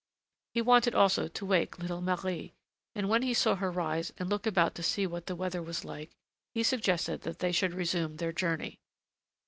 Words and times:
He 0.55 0.63
wanted 0.63 0.95
also 0.95 1.27
to 1.27 1.45
wake 1.45 1.77
little 1.77 2.01
Marie; 2.01 2.55
and 2.95 3.07
when 3.07 3.21
he 3.21 3.35
saw 3.35 3.53
her 3.53 3.69
rise 3.69 4.11
and 4.17 4.27
look 4.29 4.47
about 4.47 4.73
to 4.73 4.81
see 4.81 5.05
what 5.05 5.27
the 5.27 5.35
weather 5.35 5.61
was 5.61 5.85
like, 5.85 6.09
he 6.55 6.63
suggested 6.63 7.21
that 7.21 7.37
they 7.37 7.51
should 7.51 7.75
resume 7.75 8.15
their 8.17 8.33
journey. 8.33 8.79